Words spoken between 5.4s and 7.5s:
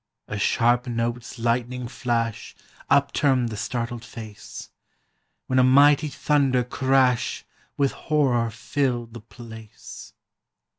When a mighty thunder crash